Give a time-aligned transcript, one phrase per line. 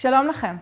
[0.00, 0.56] שלום לכם.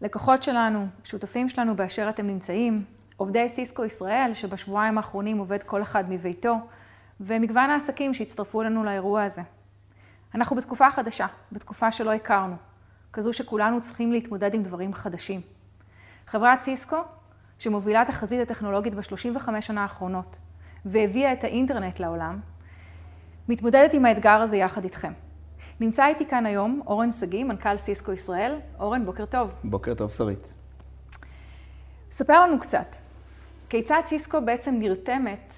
[0.00, 2.84] לקוחות שלנו, שותפים שלנו באשר אתם נמצאים,
[3.16, 6.54] עובדי סיסקו ישראל, שבשבועיים האחרונים עובד כל אחד מביתו,
[7.20, 9.42] ומגוון העסקים שהצטרפו אלינו לאירוע הזה.
[10.34, 12.56] אנחנו בתקופה חדשה, בתקופה שלא הכרנו,
[13.12, 15.40] כזו שכולנו צריכים להתמודד עם דברים חדשים.
[16.26, 17.02] חברת סיסקו,
[17.58, 20.38] שמובילה את החזית הטכנולוגית ב-35 שנה האחרונות,
[20.84, 22.40] והביאה את האינטרנט לעולם,
[23.48, 25.12] מתמודדת עם האתגר הזה יחד איתכם.
[25.80, 28.56] נמצא איתי כאן היום אורן שגיא, מנכ"ל סיסקו ישראל.
[28.80, 29.50] אורן, בוקר טוב.
[29.64, 30.56] בוקר טוב, שרית.
[32.10, 32.96] ספר לנו קצת,
[33.68, 35.54] כיצד סיסקו בעצם נרתמת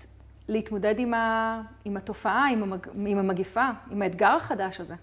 [0.49, 1.63] להתמודד עם, ה...
[1.85, 2.87] עם התופעה, עם, המג...
[3.07, 4.95] עם המגיפה, עם האתגר החדש הזה?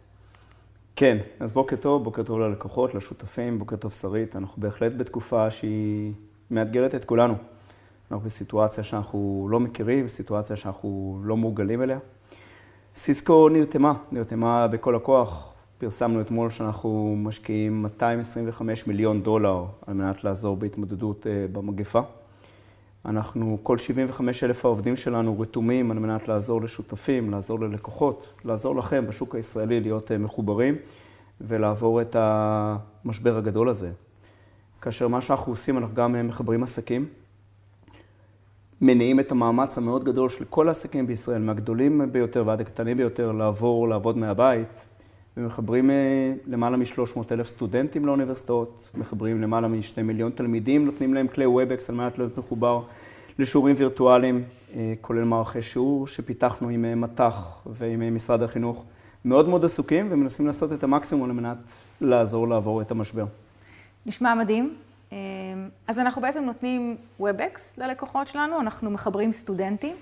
[0.96, 4.36] כן, אז בוקר טוב, בוקר טוב ללקוחות, לשותפים, בוקר טוב, שרית.
[4.36, 6.14] אנחנו בהחלט בתקופה שהיא
[6.52, 7.36] מאתגרת את כולנו.
[8.12, 12.00] אנחנו בסיטואציה שאנחנו לא מכירים, סיטואציה שאנחנו לא מורגלים אליה.
[12.96, 15.54] סיסקו נרתמה, נרתמה בכל הכוח.
[15.78, 22.02] פרסמנו אתמול שאנחנו משקיעים 225 מיליון דולר על מנת לעזור בהתמודדות אה, במגפה.
[23.06, 29.08] אנחנו, כל 75 אלף העובדים שלנו רתומים על מנת לעזור לשותפים, לעזור ללקוחות, לעזור לכם
[29.08, 30.76] בשוק הישראלי להיות אה, מחוברים
[31.42, 33.92] ולעבור את המשבר הגדול הזה.
[34.82, 37.06] כאשר מה שאנחנו עושים, אנחנו גם אה, מחברים עסקים,
[38.84, 43.90] מניעים את המאמץ המאוד גדול של כל העסקים בישראל, מהגדולים ביותר ועד הקטנים ביותר, לעבור,
[43.90, 44.88] לעבוד מהבית,
[45.38, 51.46] ומחברים אה, למעלה מ-300 אלף סטודנטים לאוניברסיטאות, מחברים למעלה מ-2 מיליון תלמידים, נותנים להם כלי
[51.46, 52.82] Webex על מנת להיות מחובר
[53.40, 54.44] לשיעורים וירטואליים,
[54.76, 58.86] אה, כולל מערכי שיעור שפיתחנו עם אה, מט"ח ועם משרד החינוך.
[59.26, 63.26] מאוד מאוד עסוקים ומנסים לעשות את המקסימום על מנת לעזור לעבור את המשבר.
[64.06, 64.76] נשמע מדהים.
[65.88, 69.96] אז אנחנו בעצם נותנים WebEx ללקוחות שלנו, אנחנו מחברים סטודנטים,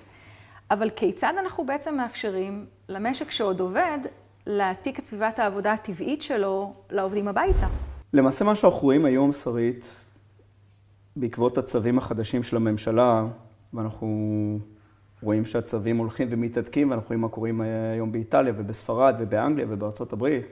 [0.71, 3.99] אבל כיצד אנחנו בעצם מאפשרים למשק שעוד עובד
[4.45, 7.67] להעתיק את סביבת העבודה הטבעית שלו לעובדים הביתה?
[8.13, 9.99] למעשה מה שאנחנו רואים היום, שרית,
[11.15, 13.25] בעקבות הצווים החדשים של הממשלה,
[13.73, 14.59] ואנחנו
[15.23, 17.49] רואים שהצווים הולכים ומתהדקים, ואנחנו רואים מה קורה
[17.93, 20.45] היום באיטליה ובספרד ובאנגליה ובארצות הברית,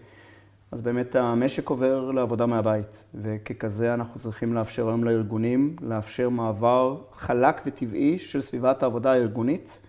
[0.72, 7.62] אז באמת המשק עובר לעבודה מהבית, וככזה אנחנו צריכים לאפשר היום לארגונים, לאפשר מעבר חלק
[7.66, 9.80] וטבעי של סביבת העבודה הארגונית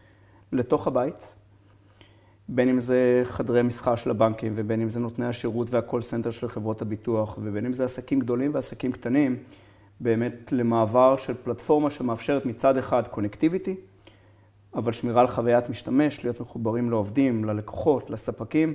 [0.52, 1.34] לתוך הבית,
[2.48, 6.30] בין אם זה חדרי מסחר של הבנקים, ובין אם זה נותני השירות וה call center
[6.30, 9.36] של חברות הביטוח, ובין אם זה עסקים גדולים ועסקים קטנים,
[10.00, 13.76] באמת למעבר של פלטפורמה שמאפשרת מצד אחד connectivity,
[14.74, 18.74] אבל שמירה על חוויית משתמש, להיות מחוברים לעובדים, ללקוחות, לספקים,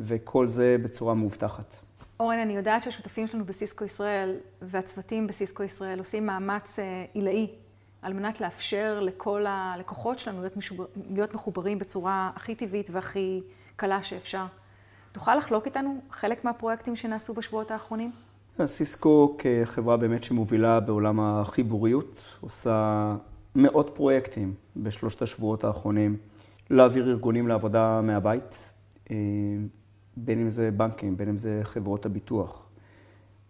[0.00, 1.76] וכל זה בצורה מאובטחת.
[2.20, 7.48] אורן, אני יודעת שהשותפים שלנו בסיסקו ישראל והצוותים בסיסקו ישראל עושים מאמץ אה, עילאי
[8.02, 13.42] על מנת לאפשר לכל הלקוחות שלנו להיות, משובר, להיות מחוברים בצורה הכי טבעית והכי
[13.76, 14.44] קלה שאפשר.
[15.12, 18.10] תוכל לחלוק איתנו חלק מהפרויקטים שנעשו בשבועות האחרונים?
[18.64, 23.16] סיסקו כחברה באמת שמובילה בעולם החיבוריות, עושה
[23.54, 26.16] מאות פרויקטים בשלושת השבועות האחרונים
[26.70, 28.70] להעביר ארגונים לעבודה מהבית,
[29.10, 29.16] אה,
[30.24, 32.62] בין אם זה בנקים, בין אם זה חברות הביטוח,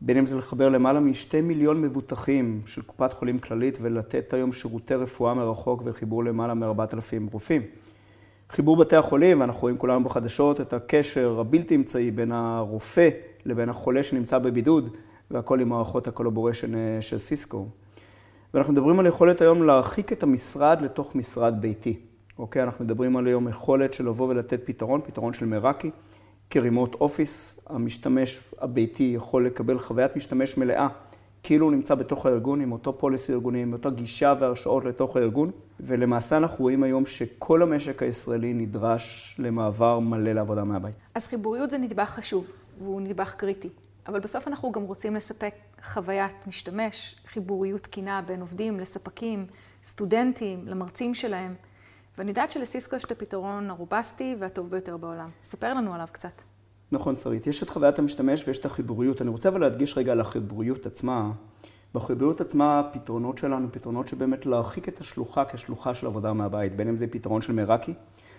[0.01, 4.95] בין אם זה לחבר למעלה משתי מיליון מבוטחים של קופת חולים כללית ולתת היום שירותי
[4.95, 7.63] רפואה מרחוק וחיבור למעלה מארבעת אלפים רופאים.
[8.51, 13.09] חיבור בתי החולים, ואנחנו רואים כולנו בחדשות את הקשר הבלתי אמצעי בין הרופא
[13.45, 14.97] לבין החולה שנמצא בבידוד,
[15.31, 17.67] והכל עם מערכות ה collaboration אה, של סיסקו.
[18.55, 21.97] ואנחנו מדברים על יכולת היום להרחיק את המשרד לתוך משרד ביתי.
[22.39, 22.63] אוקיי?
[22.63, 25.91] אנחנו מדברים על היום יכולת של לבוא ולתת פתרון, פתרון של מראקי.
[26.51, 30.89] כרימוט אופיס, המשתמש הביתי יכול לקבל חוויית משתמש מלאה,
[31.43, 35.51] כאילו הוא נמצא בתוך הארגון עם אותו פוליסי ארגוני, עם אותה גישה והרשאות לתוך הארגון,
[35.81, 40.95] ולמעשה אנחנו רואים היום שכל המשק הישראלי נדרש למעבר מלא לעבודה מהבית.
[41.15, 42.47] אז חיבוריות זה נדבך חשוב,
[42.79, 43.69] והוא נדבך קריטי.
[44.07, 45.55] אבל בסוף אנחנו גם רוצים לספק
[45.93, 49.47] חוויית משתמש, חיבוריות תקינה בין עובדים לספקים,
[49.85, 51.55] סטודנטים, למרצים שלהם.
[52.19, 55.29] ואני יודעת שלסיסקו יש את הפתרון הרובסטי והטוב ביותר בעולם.
[55.43, 56.43] ספר לנו עליו קצת.
[56.93, 57.47] נכון, שרית.
[57.47, 59.23] יש את חוויית המשתמש ויש את החיבוריות.
[59.23, 61.31] אני רוצה אבל להדגיש רגע על החיבוריות עצמה.
[61.95, 66.77] בחיבוריות עצמה, הפתרונות שלנו, פתרונות שבאמת להרחיק את השלוחה כשלוחה של עבודה מהבית.
[66.77, 67.95] בין אם זה פתרון של מראקי,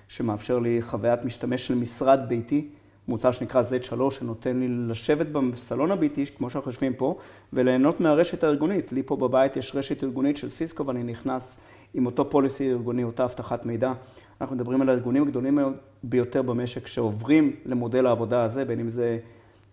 [0.07, 2.69] שמאפשר לי חוויית משתמש של משרד ביתי,
[3.09, 7.17] מוצר שנקרא Z3, שנותן לי לשבת בסלון הביתי, כמו שאנחנו יושבים פה,
[7.53, 8.91] וליהנות מהרשת הארגונית.
[8.91, 11.59] לי פה בבית יש רשת ארגונית של סיסקו, ואני נכנס
[11.93, 13.93] עם אותו פוליסי ארגוני, אותה אבטחת מידע.
[14.41, 15.59] אנחנו מדברים על הארגונים הגדולים
[16.03, 19.19] ביותר במשק שעוברים למודל העבודה הזה, בין אם זה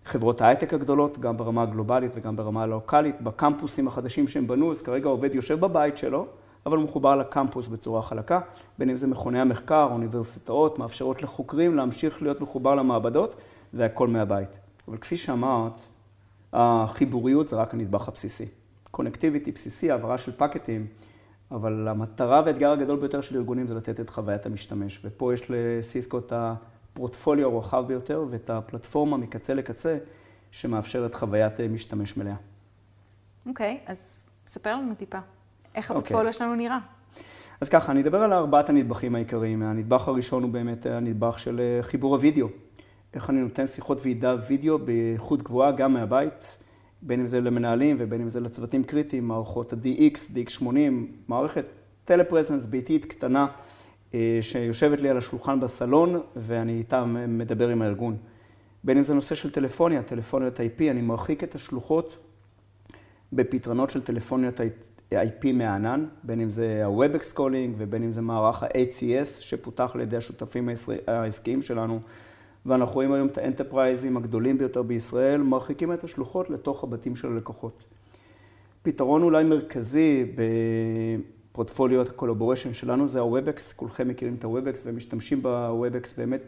[0.05, 5.09] חברות ההייטק הגדולות, גם ברמה הגלובלית וגם ברמה הלוקאלית, בקמפוסים החדשים שהם בנו, אז כרגע
[5.09, 6.27] העובד יושב בבית שלו,
[6.67, 8.41] אבל מחובר לקמפוס בצורה חלקה,
[8.79, 13.37] בין אם זה מכוני המחקר, אוניברסיטאות, מאפשרות לחוקרים להמשיך להיות מחובר למעבדות,
[13.75, 14.49] והכל מהבית.
[14.89, 15.73] אבל כפי שאמרת,
[16.53, 18.49] החיבוריות זה רק הנדבך הבסיסי.
[18.91, 20.87] קונקטיביטי בסיסי, העברה של פקטים,
[21.51, 25.01] אבל המטרה והאתגר הגדול ביותר של ארגונים זה לתת את חוויית המשתמש.
[25.05, 29.99] ופה יש לסיסקו את הפורטפוליו הרחב ביותר ואת הפלטפורמה מקצה לקצה,
[30.51, 32.35] שמאפשרת חוויית משתמש מלאה.
[33.47, 35.19] אוקיי, okay, אז ספר לנו טיפה.
[35.77, 35.99] איך אוקיי.
[35.99, 36.37] הפורטפוליו okay.
[36.37, 36.79] שלנו נראה?
[37.61, 39.63] אז ככה, אני אדבר על ארבעת הנדבכים העיקריים.
[39.63, 42.49] הנדבך הראשון הוא באמת הנדבך של אה, חיבור הוידאו.
[43.15, 46.59] איך אני נותן שיחות ועידה וידאו באיכות גבוהה גם מהבית,
[47.03, 50.67] בין אם זה למנהלים ובין אם זה לצוותים קריטיים, מערכות ה-DX, DX80,
[51.29, 51.65] מערכת
[52.05, 53.47] טלפרזנס ביתית קטנה
[54.15, 58.17] אה, שיושבת לי על השולחן בסלון ואני איתה מדבר עם הארגון.
[58.85, 62.19] בין אם זה נושא של טלפוניה, טלפוניות IP, אני מרחיק את השלוחות
[63.33, 64.61] בפתרונות של טלפוניות
[65.13, 70.17] IP מהענן, בין אם זה ה-WebEx Calling ובין אם זה מערך ה-ACS שפותח על ידי
[70.17, 70.69] השותפים
[71.07, 72.01] העסקיים שלנו.
[72.67, 77.85] ואנחנו רואים היום את האנטרפרייזים הגדולים ביותר בישראל, מרחיקים את השלוחות לתוך הבתים של הלקוחות.
[78.83, 80.27] פתרון אולי מרכזי
[81.53, 86.41] בפורטפוליו הקולבוריישן שלנו זה ה-WebEx, כולכם מכירים את ה-WebEx ומשתמשים ב-WebEx, באמת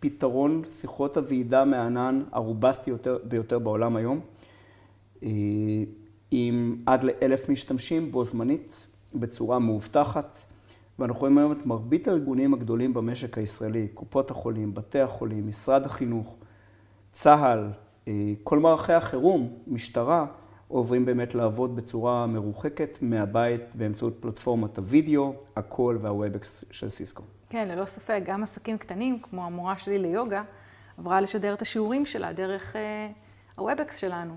[0.00, 2.90] פתרון שיחות הוועידה מהענן הרובסטי
[3.24, 4.20] ביותר בעולם היום.
[6.30, 10.38] עם עד לאלף משתמשים בו זמנית, בצורה מאובטחת.
[10.98, 16.36] ואנחנו רואים היום את מרבית הארגונים הגדולים במשק הישראלי, קופות החולים, בתי החולים, משרד החינוך,
[17.12, 17.70] צה"ל,
[18.08, 20.26] אה, כל מערכי החירום, משטרה,
[20.68, 27.22] עוברים באמת לעבוד בצורה מרוחקת מהבית באמצעות פלטפורמת הוידאו, הקול וה Webex של סיסקו.
[27.50, 30.42] כן, ללא ספק, גם עסקים קטנים, כמו המורה שלי ליוגה,
[30.98, 33.10] עברה לשדר את השיעורים שלה דרך אה,
[33.56, 34.36] ה Webex שלנו.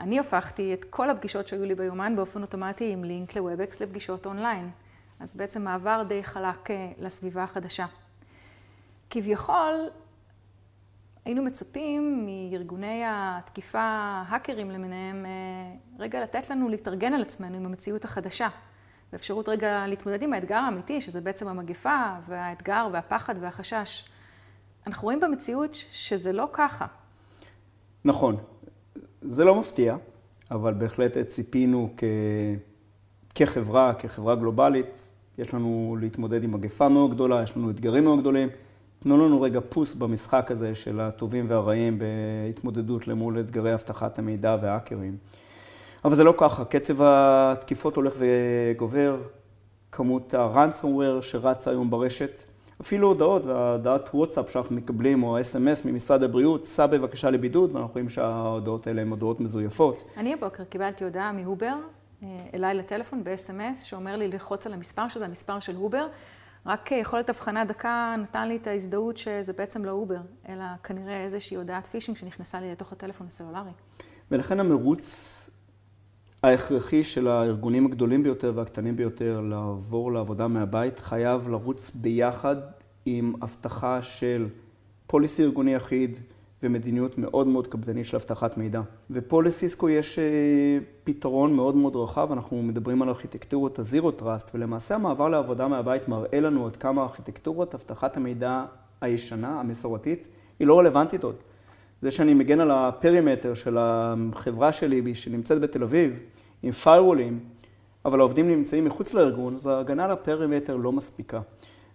[0.00, 4.26] אני הפכתי את כל הפגישות שהיו לי ביומן באופן אוטומטי עם לינק ל Webex לפגישות
[4.26, 4.70] אונליין.
[5.20, 7.86] אז בעצם מעבר די חלק אה, לסביבה החדשה.
[9.10, 9.88] כביכול,
[11.24, 13.82] היינו מצפים מארגוני התקיפה,
[14.28, 15.30] האקרים למיניהם, אה,
[15.98, 18.48] רגע לתת לנו להתארגן על עצמנו עם המציאות החדשה.
[19.12, 24.04] ואפשרות רגע להתמודד עם האתגר האמיתי, שזה בעצם המגפה והאתגר והפחד והחשש.
[24.86, 26.86] אנחנו רואים במציאות שזה לא ככה.
[28.04, 28.36] נכון.
[29.22, 29.96] זה לא מפתיע,
[30.50, 32.04] אבל בהחלט ציפינו כ...
[33.34, 35.02] כחברה, כחברה גלובלית,
[35.38, 38.48] יש לנו להתמודד עם מגפה מאוד גדולה, יש לנו אתגרים מאוד גדולים.
[38.98, 45.16] תנו לנו רגע פוס במשחק הזה של הטובים והרעים בהתמודדות למול אתגרי אבטחת המידע והאקרים.
[46.04, 49.16] אבל זה לא ככה, קצב התקיפות הולך וגובר,
[49.92, 52.42] כמות ה-ransomware שרצה היום ברשת,
[52.80, 58.08] אפילו הודעות וההודעת וואטסאפ שאנחנו מקבלים, או ה-SMS ממשרד הבריאות, צא בבקשה לבידוד, ואנחנו רואים
[58.08, 60.04] שההודעות האלה הן הודעות מזויפות.
[60.16, 61.74] אני הבוקר קיבלתי הודעה מ Uber,
[62.22, 66.06] אה, אליי לטלפון ב-SMS, שאומר לי ללחוץ על המספר, שזה המספר של Uber.
[66.66, 71.56] רק יכולת הבחנה דקה נתן לי את ההזדהות שזה בעצם לא Uber, אלא כנראה איזושהי
[71.56, 73.70] הודעת phishing שנכנסה לי לתוך הטלפון הסלולרי.
[74.30, 75.49] ולכן המרוץ
[76.42, 82.56] ההכרחי של הארגונים הגדולים ביותר והקטנים ביותר לעבור לעבודה מהבית חייב לרוץ ביחד
[83.06, 84.48] עם הבטחה של
[85.06, 86.18] פוליסי ארגוני יחיד
[86.62, 88.80] ומדיניות מאוד מאוד קפדנית של אבטחת מידע.
[89.10, 90.24] ופה לסיסקו יש אה,
[91.04, 96.40] פתרון מאוד מאוד רחב, אנחנו מדברים על ארכיטקטורות הזירו טראסט, ולמעשה המעבר לעבודה מהבית מראה
[96.40, 98.64] לנו עד כמה ארכיטקטורות אבטחת המידע
[99.00, 100.28] הישנה, המסורתית,
[100.58, 101.36] היא לא רלוונטית עוד.
[102.02, 106.18] זה שאני מגן על הפרימטר של החברה שלי שנמצאת בתל אביב,
[106.62, 107.60] עם firewall ים,
[108.04, 111.40] אבל העובדים נמצאים מחוץ לארגון, אז ההגנה על הפרימטר לא מספיקה.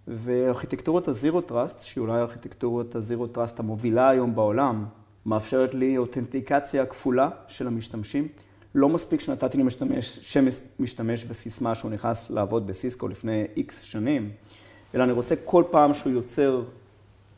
[0.08, 2.22] וארכיטקטורת ה Zero Trust, שהיא אולי
[2.96, 4.86] ה Zero Trust המובילה היום בעולם,
[5.26, 8.28] מאפשרת לי אותנטיקציה כפולה של המשתמשים.
[8.76, 10.46] לא מספיק שנתתי למשתמש שם
[10.80, 14.30] משתמש וסיסמה שהוא נכנס לעבוד בסיסקו לפני איקס שנים,
[14.96, 16.64] אלא אני רוצה כל פעם שהוא יוצר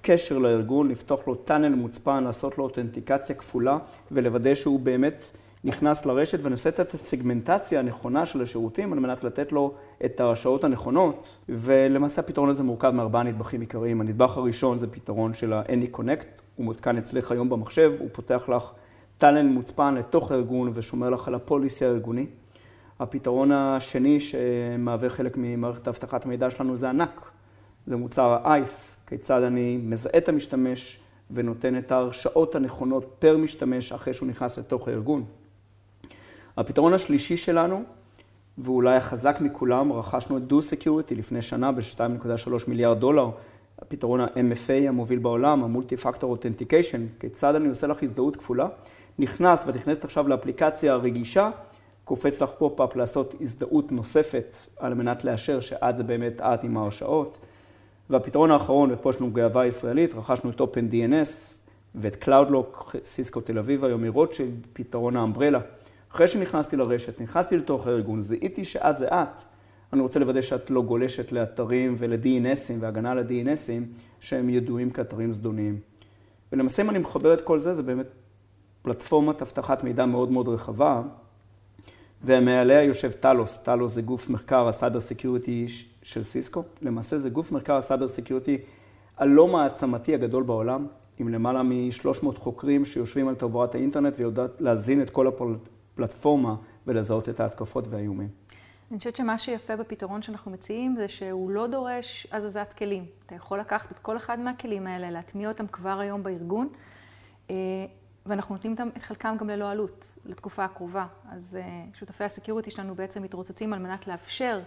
[0.08, 3.78] קשר לארגון, לפתוח לו טאנל מוצפן, לעשות לו אותנטיקציה כפולה
[4.12, 5.32] ולוודא שהוא באמת
[5.64, 9.74] נכנס לרשת ואני עושה את הסגמנטציה הנכונה של השירותים על מנת לתת לו
[10.06, 11.28] את השעות הנכונות.
[11.50, 14.02] ולמעשה הפתרון הזה מורכב מארבעה נדבכים עיקריים.
[14.02, 18.72] הנדבך הראשון זה פתרון של ה-Any Connect, הוא מותקן אצלך היום במחשב, הוא פותח לך
[19.18, 22.26] טאנל מוצפן לתוך הארגון ושומר לך על הפוליסי הארגוני.
[23.00, 27.32] הפתרון השני שמהווה חלק ממערכת אבטחת המידע שלנו זה ענק.
[27.88, 31.00] זה מוצר ה-ISE, כיצד אני מזהה את המשתמש
[31.32, 35.24] ונותן את ההרשאות הנכונות פר משתמש אחרי שהוא נכנס לתוך הארגון.
[36.58, 37.84] הפתרון השלישי שלנו,
[38.58, 43.30] ואולי החזק מכולם, רכשנו את Duo Security לפני שנה ב-2.3 מיליארד דולר.
[43.82, 48.68] הפתרון ה-MFA המוביל בעולם, ה-Multi-Factor Authentication, כיצד אני עושה לך הזדהות כפולה.
[49.20, 51.50] נכנסת ואת נכנסת עכשיו לאפליקציה הרגישה,
[52.06, 57.38] קופץ לך pop-up לעשות הזדהות נוספת על מנת לאשר שאת זה באמת את עם ההרשאות.
[58.10, 61.58] והפתרון האחרון, ופה יש לנו גאווה ישראלית, רכשנו את OpenDNS,
[61.96, 65.60] ואת CloudLock, Cisco תל אביב היום מרוטשילד, פתרון ה Umbrella.
[66.12, 69.44] אחרי שנכנסתי לרשת, נכנסתי לתוך הארגון, זיהיתי שאת זה את.
[69.94, 74.90] אני רוצה לוודא שאת לא גולשת לאתרים ול-DNS ים והגנה על ה-DNS ים שהם ידועים
[74.90, 75.80] כאתרים זדוניים.
[76.52, 78.08] ולמעשה אם אני מחבר את כל זה, זה באמת
[78.82, 81.02] פלטפורמת אבטחת מידע מאוד מאוד רחבה,
[82.24, 83.58] ומעליה יושב Talos.
[83.58, 85.66] Talos זה גוף מחקר ה cyber security
[86.04, 86.64] של סיסקו.
[86.82, 88.58] למעשה זה גוף מחקר ה cyber security
[89.18, 90.88] הלא מעצמתי הגדול בעולם,
[91.20, 96.56] עם למעלה מ-300 חוקרים שיושבים על תעבורת האינטרנט ויודעת להזין את כל הפלטפורמה
[96.88, 98.30] ולזהות את ההתקפות והאיומים.
[98.92, 103.06] אני חושבת שמה שיפה בפתרון שאנחנו מציעים זה שהוא לא דורש הזזת כלים.
[103.26, 106.70] אתה יכול לקחת את כל אחד מהכלים האלה, להטמיע אותם כבר היום בארגון,
[107.50, 107.56] אה,
[108.28, 111.08] ואנחנו נותנים את חלקם גם ללא עלות, לתקופה הקרובה.
[111.32, 114.62] אז אה, שותפי ה security שלנו בעצם מתרוצצים על מנת לאפשר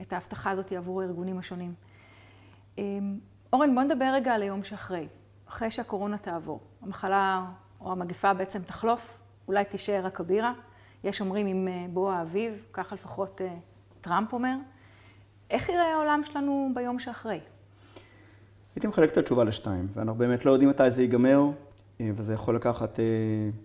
[0.00, 1.74] את ההבטחה הזאת עבור הארגונים השונים.
[2.78, 2.84] אה,
[3.52, 5.08] אורן, בוא נדבר רגע על היום שאחרי.
[5.48, 7.46] אחרי שהקורונה תעבור, המחלה
[7.80, 10.52] או המגפה בעצם תחלוף, אולי תישאר רק הבירה.
[11.04, 13.54] יש אומרים עם אה, בוא האביב, ככה לפחות אה,
[14.00, 14.54] טראמפ אומר.
[15.50, 17.40] איך יראה העולם שלנו ביום שאחרי?
[18.76, 21.50] הייתי מחלק את התשובה לשתיים, ואנחנו באמת לא יודעים מתי זה ייגמר,
[22.00, 22.98] וזה יכול לקחת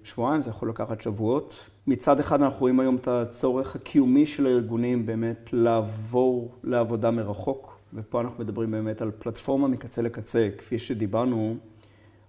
[0.03, 1.53] שבועיים, זה יכול לקחת שבועות.
[1.87, 8.21] מצד אחד אנחנו רואים היום את הצורך הקיומי של הארגונים באמת לעבור לעבודה מרחוק, ופה
[8.21, 11.55] אנחנו מדברים באמת על פלטפורמה מקצה לקצה, כפי שדיברנו.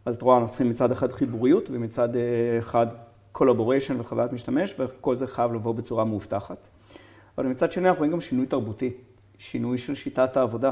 [0.04, 2.08] אז את רואה, אנחנו צריכים מצד אחד חיבוריות, ומצד
[2.58, 2.87] אחד
[3.32, 6.68] collaboration וחוויית משתמש, וכל זה חייב לבוא בצורה מאובטחת.
[7.38, 8.92] אבל מצד שני אנחנו רואים גם שינוי תרבותי,
[9.38, 10.70] שינוי של שיטת העבודה.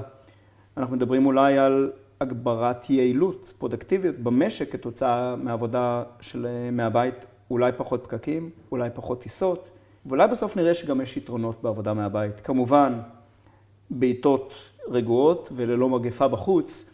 [0.77, 1.91] אנחנו מדברים אולי על
[2.23, 7.15] הגברת יעילות, פרודקטיביות במשק כתוצאה מעבודה של, מהבית,
[7.51, 9.71] אולי פחות פקקים, אולי פחות טיסות,
[10.07, 12.41] ואולי בסוף נראה שגם יש יתרונות בעבודה מהבית.
[12.41, 13.01] כמובן,
[13.91, 14.55] בעיתות
[14.89, 16.85] רגועות וללא מגפה בחוץ,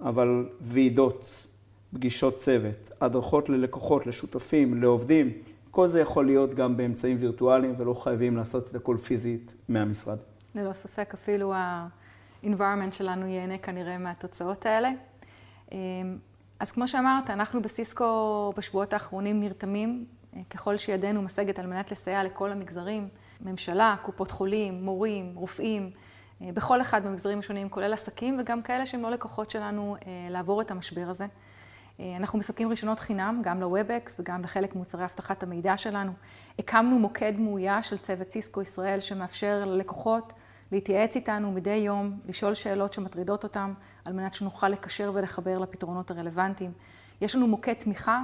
[0.00, 1.46] אבל ועידות,
[1.94, 5.32] פגישות צוות, הדרכות ללקוחות, לשותפים, לעובדים,
[5.70, 10.18] כל זה יכול להיות גם באמצעים וירטואליים ולא חייבים לעשות את הכל פיזית מהמשרד.
[10.54, 11.52] ללא ספק, אפילו
[12.44, 14.90] ה-environment שלנו ייהנה כנראה מהתוצאות האלה.
[15.72, 15.78] אמ,
[16.60, 20.04] אז כמו שאמרת, אנחנו בסיסקו בשבועות האחרונים נרתמים
[20.36, 23.08] אה, ככל שידנו משגת על מנת לסייע לכל המגזרים,
[23.40, 25.90] ממשלה, קופות חולים, מורים, רופאים,
[26.42, 30.60] אה, בכל אחד מהמגזרים השונים, כולל עסקים וגם כאלה שהם לא לקוחות שלנו, אה, לעבור
[30.60, 31.26] את המשבר הזה.
[32.16, 36.12] אנחנו מספקים רישיונות חינם, גם ל-WebEx וגם לחלק מוצרי אבטחת המידע שלנו.
[36.58, 40.32] הקמנו מוקד מאויש של צוות סיסקו ישראל, שמאפשר ללקוחות
[40.72, 46.72] להתייעץ איתנו מדי יום, לשאול שאלות שמטרידות אותם, על מנת שנוכל לקשר ולחבר לפתרונות הרלוונטיים.
[47.20, 48.22] יש לנו מוקד תמיכה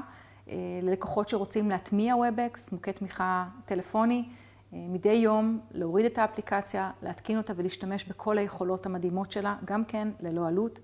[0.48, 4.24] אה, ללקוחות שרוצים להטמיע WebEx, מוקד תמיכה טלפוני,
[4.72, 10.08] אה, מדי יום להוריד את האפליקציה, להתקין אותה ולהשתמש בכל היכולות המדהימות שלה, גם כן
[10.20, 10.80] ללא עלות.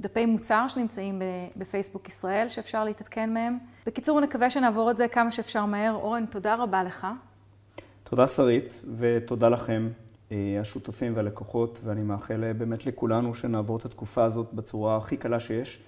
[0.00, 1.22] דפי מוצר שנמצאים
[1.56, 3.58] בפייסבוק ישראל, שאפשר להתעדכן מהם.
[3.86, 5.94] בקיצור, נקווה שנעבור את זה כמה שאפשר מהר.
[5.94, 7.06] אורן, תודה רבה לך.
[8.10, 9.88] תודה שרית, ותודה לכם,
[10.32, 15.40] אה, השותפים והלקוחות, ואני מאחל אה, באמת לכולנו שנעבור את התקופה הזאת בצורה הכי קלה
[15.40, 15.82] שיש.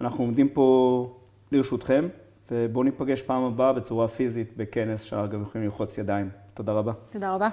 [0.00, 1.16] אנחנו עומדים פה
[1.52, 2.08] לרשותכם,
[2.50, 6.30] ובואו ניפגש פעם הבאה בצורה פיזית בכנס שאר גם יכולים ללחוץ ידיים.
[6.54, 6.92] תודה רבה.
[7.10, 7.48] תודה רבה.